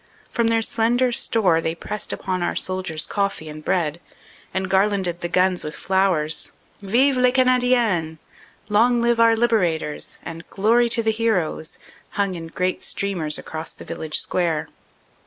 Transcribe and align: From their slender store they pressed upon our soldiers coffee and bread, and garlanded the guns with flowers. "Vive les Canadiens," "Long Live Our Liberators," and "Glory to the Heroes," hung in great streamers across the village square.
From 0.31 0.47
their 0.47 0.63
slender 0.63 1.11
store 1.11 1.61
they 1.61 1.75
pressed 1.75 2.11
upon 2.11 2.41
our 2.41 2.55
soldiers 2.55 3.05
coffee 3.05 3.47
and 3.49 3.63
bread, 3.63 4.01
and 4.51 4.67
garlanded 4.67 5.21
the 5.21 5.29
guns 5.29 5.63
with 5.63 5.75
flowers. 5.75 6.51
"Vive 6.81 7.17
les 7.17 7.31
Canadiens," 7.31 8.17
"Long 8.67 8.99
Live 8.99 9.19
Our 9.19 9.35
Liberators," 9.35 10.17
and 10.23 10.49
"Glory 10.49 10.89
to 10.89 11.03
the 11.03 11.11
Heroes," 11.11 11.77
hung 12.17 12.33
in 12.33 12.47
great 12.47 12.81
streamers 12.81 13.37
across 13.37 13.75
the 13.75 13.85
village 13.85 14.17
square. 14.17 14.69